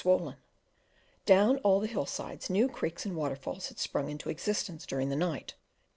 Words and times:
swollen. 0.01 0.35
Down 1.27 1.57
all 1.59 1.79
the 1.79 1.85
hill 1.85 2.07
sides 2.07 2.49
new 2.49 2.67
creeks 2.67 3.05
and 3.05 3.15
waterfalls 3.15 3.67
had 3.67 3.77
sprung 3.77 4.09
into 4.09 4.29
existence 4.31 4.87
during 4.87 5.09
the 5.09 5.15
night. 5.15 5.53